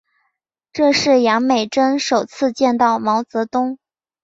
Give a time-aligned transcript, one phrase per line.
[0.73, 3.77] 这是杨美真首次见到毛泽东。